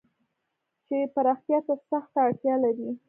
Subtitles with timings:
[0.87, 2.89] چې پراختيا ته سخته اړتيا لري.